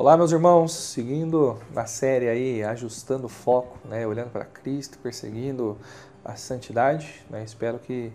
Olá, 0.00 0.16
meus 0.16 0.32
irmãos, 0.32 0.72
seguindo 0.72 1.58
na 1.74 1.84
série 1.84 2.26
aí, 2.26 2.64
ajustando 2.64 3.26
o 3.26 3.28
foco, 3.28 3.78
né, 3.86 4.06
olhando 4.06 4.30
para 4.30 4.46
Cristo, 4.46 4.96
perseguindo 4.96 5.76
a 6.24 6.36
santidade, 6.36 7.22
né, 7.28 7.44
espero 7.44 7.78
que 7.78 8.10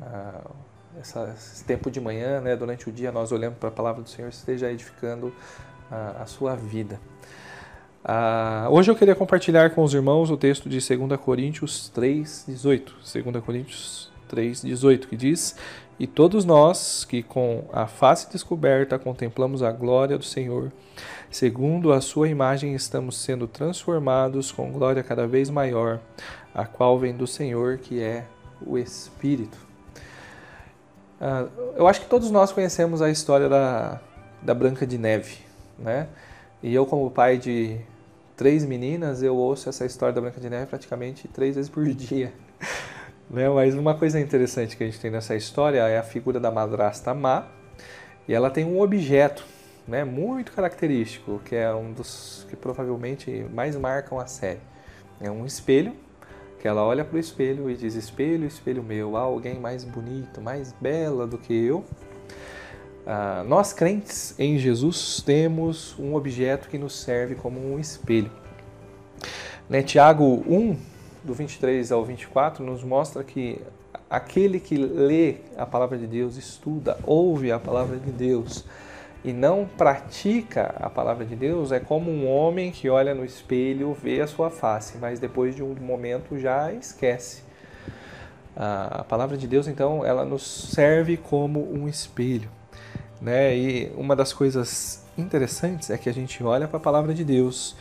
ah, 0.00 0.50
essa, 0.98 1.32
esse 1.38 1.64
tempo 1.64 1.92
de 1.92 2.00
manhã, 2.00 2.40
né, 2.40 2.56
durante 2.56 2.88
o 2.88 2.92
dia, 2.92 3.12
nós 3.12 3.30
olhando 3.30 3.54
para 3.54 3.68
a 3.68 3.72
palavra 3.72 4.02
do 4.02 4.10
Senhor, 4.10 4.30
esteja 4.30 4.68
edificando 4.72 5.32
a 5.88 6.26
sua 6.26 6.56
vida. 6.56 6.98
Ah, 8.04 8.66
hoje 8.68 8.90
eu 8.90 8.96
queria 8.96 9.14
compartilhar 9.14 9.70
com 9.70 9.84
os 9.84 9.94
irmãos 9.94 10.28
o 10.28 10.36
texto 10.36 10.68
de 10.68 10.84
2 10.84 11.20
Coríntios 11.20 11.88
3, 11.90 12.46
18. 12.48 12.96
2 13.22 13.44
Coríntios 13.44 14.10
3, 14.26 14.62
18, 14.62 15.06
que 15.06 15.16
diz: 15.16 15.54
E 16.02 16.06
todos 16.08 16.44
nós 16.44 17.04
que 17.04 17.22
com 17.22 17.62
a 17.72 17.86
face 17.86 18.28
descoberta 18.28 18.98
contemplamos 18.98 19.62
a 19.62 19.70
glória 19.70 20.18
do 20.18 20.24
Senhor, 20.24 20.72
segundo 21.30 21.92
a 21.92 22.00
sua 22.00 22.28
imagem 22.28 22.74
estamos 22.74 23.16
sendo 23.16 23.46
transformados 23.46 24.50
com 24.50 24.72
glória 24.72 25.00
cada 25.04 25.28
vez 25.28 25.48
maior, 25.48 26.00
a 26.52 26.66
qual 26.66 26.98
vem 26.98 27.16
do 27.16 27.24
Senhor, 27.24 27.78
que 27.78 28.02
é 28.02 28.24
o 28.66 28.76
Espírito. 28.76 29.56
Ah, 31.20 31.46
eu 31.76 31.86
acho 31.86 32.00
que 32.00 32.08
todos 32.08 32.32
nós 32.32 32.50
conhecemos 32.50 33.00
a 33.00 33.08
história 33.08 33.48
da, 33.48 34.00
da 34.42 34.54
Branca 34.54 34.84
de 34.84 34.98
Neve, 34.98 35.38
né? 35.78 36.08
E 36.60 36.74
eu, 36.74 36.84
como 36.84 37.08
pai 37.12 37.38
de 37.38 37.78
três 38.36 38.64
meninas, 38.64 39.22
eu 39.22 39.36
ouço 39.36 39.68
essa 39.68 39.86
história 39.86 40.12
da 40.12 40.20
Branca 40.20 40.40
de 40.40 40.50
Neve 40.50 40.66
praticamente 40.66 41.28
três 41.28 41.54
vezes 41.54 41.70
por 41.70 41.84
dia. 41.94 42.32
Né? 43.32 43.48
Mas 43.48 43.74
uma 43.74 43.94
coisa 43.94 44.20
interessante 44.20 44.76
que 44.76 44.84
a 44.84 44.86
gente 44.86 45.00
tem 45.00 45.10
nessa 45.10 45.34
história 45.34 45.78
é 45.88 45.98
a 45.98 46.02
figura 46.02 46.38
da 46.38 46.50
madrasta 46.50 47.14
má, 47.14 47.46
e 48.28 48.34
ela 48.34 48.50
tem 48.50 48.64
um 48.64 48.80
objeto 48.80 49.44
né, 49.88 50.04
muito 50.04 50.52
característico, 50.52 51.40
que 51.44 51.56
é 51.56 51.72
um 51.74 51.92
dos 51.92 52.46
que 52.48 52.54
provavelmente 52.54 53.46
mais 53.52 53.74
marcam 53.76 54.20
a 54.20 54.26
série. 54.26 54.60
É 55.20 55.30
um 55.30 55.44
espelho, 55.46 55.94
que 56.60 56.68
ela 56.68 56.84
olha 56.84 57.04
para 57.04 57.16
o 57.16 57.18
espelho 57.18 57.68
e 57.68 57.76
diz: 57.76 57.94
Espelho, 57.94 58.46
espelho 58.46 58.82
meu, 58.82 59.16
há 59.16 59.20
alguém 59.20 59.58
mais 59.58 59.82
bonito, 59.82 60.40
mais 60.40 60.72
bela 60.80 61.26
do 61.26 61.36
que 61.36 61.52
eu. 61.52 61.84
Ah, 63.04 63.44
nós 63.48 63.72
crentes 63.72 64.38
em 64.38 64.56
Jesus 64.58 65.20
temos 65.26 65.98
um 65.98 66.14
objeto 66.14 66.68
que 66.68 66.78
nos 66.78 67.00
serve 67.00 67.34
como 67.34 67.58
um 67.58 67.78
espelho. 67.78 68.30
Né, 69.68 69.82
Tiago 69.82 70.44
1, 70.46 70.76
do 71.24 71.34
23 71.34 71.92
ao 71.92 72.04
24, 72.04 72.64
nos 72.64 72.82
mostra 72.82 73.22
que 73.22 73.60
aquele 74.08 74.60
que 74.60 74.76
lê 74.76 75.36
a 75.56 75.64
palavra 75.64 75.96
de 75.96 76.06
Deus, 76.06 76.36
estuda, 76.36 76.98
ouve 77.04 77.50
a 77.50 77.58
palavra 77.58 77.96
de 77.96 78.10
Deus 78.10 78.64
e 79.24 79.32
não 79.32 79.64
pratica 79.64 80.74
a 80.80 80.90
palavra 80.90 81.24
de 81.24 81.36
Deus 81.36 81.70
é 81.70 81.78
como 81.78 82.10
um 82.10 82.28
homem 82.28 82.72
que 82.72 82.90
olha 82.90 83.14
no 83.14 83.24
espelho, 83.24 83.94
vê 83.94 84.20
a 84.20 84.26
sua 84.26 84.50
face, 84.50 84.98
mas 84.98 85.20
depois 85.20 85.54
de 85.54 85.62
um 85.62 85.74
momento 85.74 86.38
já 86.38 86.72
esquece. 86.72 87.42
A 88.54 89.04
palavra 89.08 89.36
de 89.36 89.46
Deus, 89.46 89.66
então, 89.66 90.04
ela 90.04 90.24
nos 90.24 90.42
serve 90.42 91.16
como 91.16 91.72
um 91.72 91.88
espelho. 91.88 92.50
Né? 93.20 93.56
E 93.56 93.92
uma 93.96 94.16
das 94.16 94.32
coisas 94.32 95.06
interessantes 95.16 95.88
é 95.88 95.96
que 95.96 96.08
a 96.08 96.12
gente 96.12 96.42
olha 96.42 96.66
para 96.66 96.76
a 96.76 96.80
palavra 96.80 97.14
de 97.14 97.24
Deus 97.24 97.76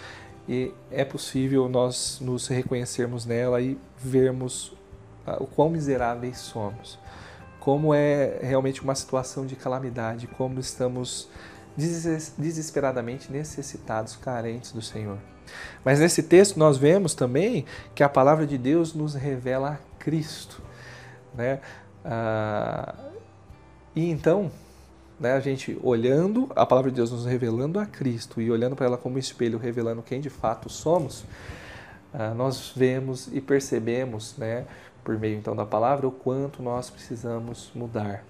e 0.47 0.73
é 0.89 1.05
possível 1.05 1.69
nós 1.69 2.19
nos 2.21 2.47
reconhecermos 2.47 3.25
nela 3.25 3.61
e 3.61 3.77
vermos 3.97 4.73
o 5.39 5.45
quão 5.45 5.69
miseráveis 5.69 6.37
somos, 6.39 6.99
como 7.59 7.93
é 7.93 8.39
realmente 8.41 8.81
uma 8.81 8.95
situação 8.95 9.45
de 9.45 9.55
calamidade, 9.55 10.27
como 10.27 10.59
estamos 10.59 11.29
desesperadamente 12.37 13.31
necessitados, 13.31 14.15
carentes 14.15 14.71
do 14.71 14.81
Senhor. 14.81 15.17
Mas 15.83 15.99
nesse 15.99 16.23
texto 16.23 16.57
nós 16.57 16.77
vemos 16.77 17.13
também 17.13 17.65
que 17.93 18.03
a 18.03 18.09
palavra 18.09 18.45
de 18.45 18.57
Deus 18.57 18.93
nos 18.93 19.13
revela 19.13 19.71
a 19.73 19.77
Cristo, 19.99 20.61
né? 21.33 21.59
Ah, 22.03 22.95
e 23.95 24.09
então 24.09 24.51
né, 25.21 25.33
a 25.33 25.39
gente 25.39 25.77
olhando 25.83 26.49
a 26.55 26.65
palavra 26.65 26.89
de 26.89 26.95
Deus 26.95 27.11
nos 27.11 27.25
revelando 27.25 27.79
a 27.79 27.85
Cristo 27.85 28.41
e 28.41 28.49
olhando 28.49 28.75
para 28.75 28.87
ela 28.87 28.97
como 28.97 29.19
espelho, 29.19 29.59
revelando 29.59 30.01
quem 30.01 30.19
de 30.19 30.31
fato 30.31 30.67
somos, 30.67 31.21
uh, 32.11 32.33
nós 32.35 32.73
vemos 32.75 33.29
e 33.31 33.39
percebemos, 33.39 34.35
né, 34.35 34.65
por 35.03 35.17
meio 35.19 35.37
então 35.37 35.55
da 35.55 35.65
palavra, 35.65 36.07
o 36.07 36.11
quanto 36.11 36.63
nós 36.63 36.89
precisamos 36.89 37.71
mudar. 37.75 38.23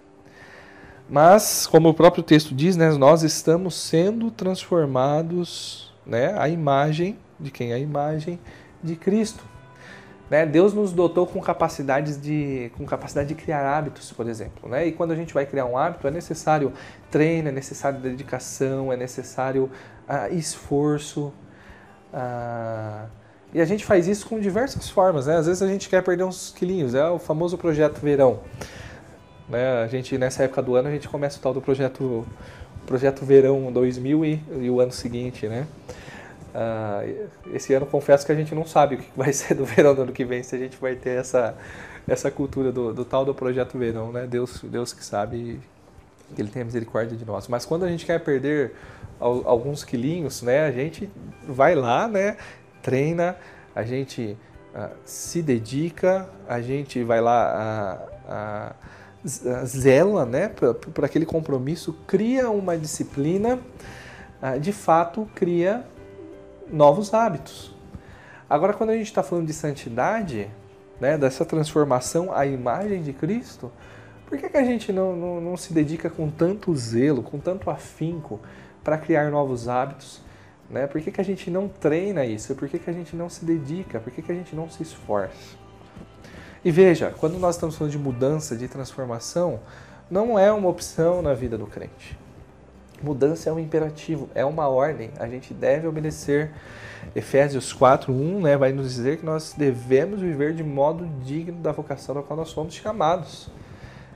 Mas, 1.10 1.66
como 1.66 1.90
o 1.90 1.94
próprio 1.94 2.24
texto 2.24 2.54
diz, 2.54 2.76
né, 2.76 2.90
nós 2.92 3.24
estamos 3.24 3.74
sendo 3.76 4.30
transformados 4.30 5.94
né, 6.06 6.38
à 6.38 6.50
imagem 6.50 7.18
de 7.40 7.52
quem? 7.52 7.72
A 7.72 7.80
imagem 7.80 8.38
de 8.84 8.98
Cristo. 8.98 9.44
Né? 10.32 10.46
Deus 10.46 10.74
nos 10.74 10.94
dotou 10.94 11.28
com 11.28 11.42
capacidades 11.42 12.20
de, 12.20 12.72
com 12.78 12.86
capacidade 12.86 13.28
de 13.28 13.36
criar 13.36 13.70
hábitos, 13.70 14.14
por 14.14 14.30
exemplo. 14.30 14.70
Né? 14.70 14.88
E 14.88 14.94
quando 14.94 15.12
a 15.12 15.16
gente 15.16 15.34
vai 15.34 15.46
criar 15.46 15.66
um 15.66 15.78
hábito, 15.78 16.08
é 16.08 16.12
necessário 16.12 16.72
treino, 17.10 17.50
é 17.50 17.52
necessário 17.52 18.00
dedicação, 18.00 18.94
é 18.94 18.96
necessário 18.96 19.70
uh, 20.08 20.34
esforço. 20.34 21.34
Uh, 22.14 23.10
e 23.54 23.60
a 23.60 23.66
gente 23.66 23.84
faz 23.84 24.08
isso 24.08 24.26
com 24.26 24.40
diversas 24.40 24.90
formas. 24.90 25.28
Né? 25.28 25.36
Às 25.36 25.48
vezes 25.48 25.62
a 25.62 25.68
gente 25.68 25.90
quer 25.90 26.02
perder 26.02 26.24
uns 26.24 26.54
quilinhos, 26.58 26.96
é 26.96 27.06
o 27.10 27.20
famoso 27.20 27.58
projeto 27.58 28.00
verão. 28.00 28.40
Né? 29.50 29.84
A 29.84 29.88
gente, 29.88 30.18
nessa 30.18 30.44
época 30.44 30.62
do 30.62 30.76
ano, 30.76 30.88
a 30.88 30.92
gente 30.92 31.10
começa 31.10 31.40
o 31.40 31.42
tal 31.42 31.54
do 31.54 31.60
projeto, 31.60 32.26
projeto 32.86 33.26
verão 33.26 33.70
2000 33.70 34.24
e, 34.24 34.42
e 34.62 34.70
o 34.70 34.80
ano 34.80 34.94
seguinte, 34.94 35.50
né? 35.50 35.68
Uh, 36.54 37.30
esse 37.54 37.74
ano 37.74 37.86
confesso 37.86 38.26
que 38.26 38.32
a 38.32 38.36
gente 38.36 38.54
não 38.54 38.66
sabe 38.66 38.96
o 38.96 38.98
que 38.98 39.10
vai 39.16 39.32
ser 39.34 39.56
do 39.56 39.66
verão 39.66 39.96
do 39.96 40.02
ano 40.02 40.12
que 40.12 40.26
vem, 40.26 40.44
se 40.44 40.56
a 40.56 40.60
gente 40.60 40.78
vai 40.78 40.96
ter 40.96 41.18
essa, 41.18 41.56
essa 42.08 42.30
cultura 42.30 42.72
do, 42.72 42.94
do 42.94 43.06
tal 43.06 43.24
do 43.24 43.34
projeto 43.34 43.78
verão, 43.78 44.12
né? 44.12 44.28
Deus, 44.28 44.62
Deus 44.64 44.92
que 44.92 45.04
sabe 45.04 45.60
que 46.36 46.42
Ele 46.42 46.50
tenha 46.50 46.66
misericórdia 46.66 47.18
de 47.18 47.26
nós. 47.26 47.48
Mas 47.48 47.66
quando 47.66 47.86
a 47.86 47.90
gente 47.90 48.06
quer 48.06 48.20
perder 48.20 48.74
alguns 49.20 49.84
quilinhos, 49.84 50.42
né? 50.42 50.66
A 50.66 50.72
gente 50.72 51.10
vai 51.48 51.76
lá, 51.76 52.08
né? 52.08 52.38
Treina, 52.82 53.38
a 53.76 53.84
gente 53.84 54.36
uh, 54.76 54.90
se 55.06 55.42
dedica, 55.42 56.28
a 56.48 56.60
gente 56.60 57.04
vai 57.04 57.22
lá, 57.22 58.04
uh, 58.28 59.66
zela, 59.66 60.26
né? 60.26 60.50
Para 60.94 61.06
aquele 61.06 61.26
compromisso, 61.26 61.94
cria 62.08 62.50
uma 62.50 62.76
disciplina, 62.76 63.60
de 64.60 64.72
fato 64.72 65.30
cria 65.36 65.86
novos 66.70 67.14
hábitos. 67.14 67.74
Agora, 68.50 68.74
quando 68.74 68.90
a 68.90 68.98
gente 68.98 69.08
está 69.08 69.24
falando 69.24 69.48
de 69.48 69.54
santidade, 69.54 70.50
né, 71.00 71.18
dessa 71.18 71.46
transformação 71.46 72.34
à 72.34 72.46
imagem 72.46 73.02
de 73.02 73.14
Cristo, 73.14 73.72
por 74.26 74.38
que, 74.38 74.50
que 74.50 74.58
a 74.58 74.64
gente 74.64 74.94
não, 74.94 75.16
não, 75.16 75.42
não 75.42 75.58
se 75.58 75.74
dedica 75.74 76.10
com 76.10 76.30
tanto 76.30 76.76
zelo, 76.76 77.24
com 77.24 77.40
tanto 77.40 77.70
afinco 77.70 78.40
para 78.84 78.98
criar 78.98 79.30
novos 79.30 79.68
hábitos? 79.68 80.22
Né? 80.70 80.88
Por 80.88 81.02
que, 81.02 81.12
que 81.12 81.20
a 81.20 81.24
gente 81.24 81.52
não 81.52 81.68
treina 81.68 82.26
isso? 82.26 82.56
Por 82.56 82.70
que, 82.70 82.80
que 82.80 82.90
a 82.90 82.94
gente 82.94 83.16
não 83.16 83.30
se 83.30 83.44
dedica? 83.44 84.00
Por 84.00 84.12
que, 84.12 84.22
que 84.22 84.32
a 84.32 84.36
gente 84.36 84.56
não 84.56 84.70
se 84.70 84.84
esforça? 84.84 85.58
E 86.64 86.72
veja, 86.72 87.14
quando 87.20 87.38
nós 87.40 87.56
estamos 87.56 87.76
falando 87.76 87.92
de 87.92 87.98
mudança, 87.98 88.56
de 88.56 88.68
transformação, 88.68 89.60
não 90.10 90.38
é 90.38 90.52
uma 90.52 90.70
opção 90.70 91.22
na 91.22 91.34
vida 91.34 91.58
do 91.58 91.66
crente. 91.66 92.18
Mudança 93.04 93.50
é 93.50 93.54
um 93.54 93.60
imperativo, 93.60 94.30
é 94.36 94.46
uma 94.46 94.68
ordem, 94.68 95.10
a 95.20 95.28
gente 95.28 95.54
deve 95.54 95.88
obedecer. 95.88 96.52
Efésios 97.16 97.74
4:1 97.74 98.42
né, 98.42 98.56
vai 98.56 98.72
nos 98.72 98.94
dizer 98.94 99.18
que 99.18 99.26
nós 99.26 99.54
devemos 99.58 100.22
viver 100.22 100.54
de 100.54 100.64
modo 100.64 101.08
digno 101.24 101.60
da 101.60 101.72
vocação 101.72 102.14
da 102.14 102.22
qual 102.22 102.38
nós 102.38 102.50
somos 102.50 102.76
chamados. 102.76 103.50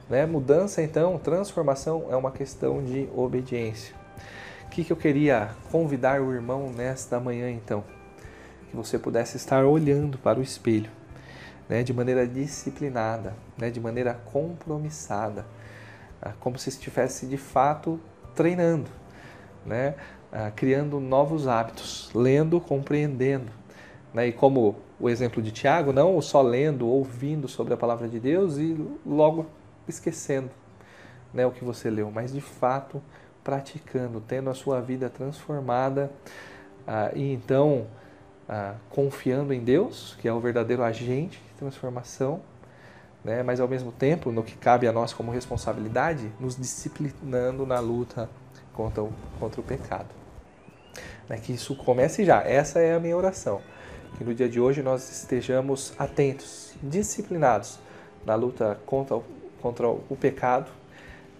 Né? 0.09 0.25
Mudança, 0.25 0.83
então, 0.83 1.17
transformação 1.17 2.05
é 2.09 2.15
uma 2.15 2.31
questão 2.31 2.83
de 2.83 3.09
obediência. 3.15 3.95
O 4.65 4.69
que, 4.69 4.83
que 4.83 4.91
eu 4.91 4.97
queria 4.97 5.49
convidar 5.71 6.21
o 6.21 6.33
irmão 6.33 6.71
nesta 6.71 7.19
manhã, 7.19 7.49
então? 7.49 7.83
Que 8.69 8.75
você 8.75 8.99
pudesse 8.99 9.37
estar 9.37 9.65
olhando 9.65 10.17
para 10.17 10.39
o 10.39 10.43
espelho, 10.43 10.89
né, 11.67 11.81
de 11.81 11.93
maneira 11.93 12.27
disciplinada, 12.27 13.33
né, 13.57 13.69
de 13.69 13.79
maneira 13.79 14.13
compromissada, 14.13 15.45
ah, 16.21 16.33
como 16.39 16.59
se 16.59 16.69
estivesse 16.69 17.25
de 17.25 17.37
fato 17.37 17.99
treinando, 18.35 18.89
né? 19.65 19.95
Ah, 20.31 20.51
criando 20.53 20.99
novos 20.99 21.47
hábitos, 21.47 22.11
lendo, 22.13 22.59
compreendendo. 22.59 23.51
Né? 24.13 24.27
E 24.27 24.31
como 24.31 24.75
o 24.99 25.09
exemplo 25.09 25.41
de 25.41 25.51
Tiago, 25.51 25.93
não 25.93 26.19
só 26.21 26.41
lendo, 26.41 26.87
ouvindo 26.87 27.47
sobre 27.47 27.73
a 27.73 27.77
palavra 27.77 28.07
de 28.07 28.19
Deus 28.19 28.57
e 28.57 28.77
logo 29.05 29.45
esquecendo 29.87 30.49
né, 31.33 31.45
o 31.45 31.51
que 31.51 31.63
você 31.63 31.89
leu, 31.89 32.09
mas 32.09 32.33
de 32.33 32.41
fato 32.41 33.01
praticando, 33.43 34.21
tendo 34.21 34.49
a 34.49 34.53
sua 34.53 34.81
vida 34.81 35.09
transformada 35.09 36.09
ah, 36.87 37.11
e 37.13 37.33
então 37.33 37.87
ah, 38.47 38.75
confiando 38.89 39.53
em 39.53 39.59
Deus, 39.59 40.17
que 40.19 40.27
é 40.27 40.33
o 40.33 40.39
verdadeiro 40.39 40.81
agente 40.81 41.39
de 41.39 41.53
transformação, 41.57 42.41
né? 43.25 43.41
mas 43.41 43.59
ao 43.59 43.67
mesmo 43.67 43.91
tempo, 43.91 44.31
no 44.31 44.43
que 44.43 44.55
cabe 44.55 44.87
a 44.87 44.93
nós 44.93 45.11
como 45.11 45.31
responsabilidade, 45.31 46.31
nos 46.39 46.55
disciplinando 46.55 47.65
na 47.65 47.79
luta 47.79 48.29
contra 48.71 49.03
o, 49.03 49.11
contra 49.39 49.59
o 49.59 49.63
pecado. 49.63 50.09
Né? 51.27 51.37
Que 51.37 51.51
isso 51.51 51.75
comece 51.75 52.23
já. 52.23 52.41
Essa 52.43 52.79
é 52.79 52.93
a 52.93 52.99
minha 52.99 53.17
oração. 53.17 53.61
Que 54.17 54.23
no 54.23 54.33
dia 54.33 54.47
de 54.47 54.61
hoje 54.61 54.83
nós 54.83 55.09
estejamos 55.09 55.93
atentos, 55.97 56.75
disciplinados 56.81 57.79
na 58.23 58.35
luta 58.35 58.79
contra, 58.85 59.19
contra 59.59 59.89
o 59.89 60.15
pecado 60.15 60.71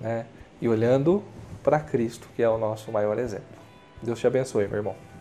né? 0.02 0.26
e 0.60 0.68
olhando 0.68 1.24
para 1.64 1.80
Cristo, 1.80 2.28
que 2.36 2.42
é 2.42 2.50
o 2.50 2.58
nosso 2.58 2.92
maior 2.92 3.20
exemplo. 3.20 3.46
Deus 4.02 4.20
te 4.20 4.26
abençoe, 4.26 4.68
meu 4.68 4.78
irmão. 4.78 5.15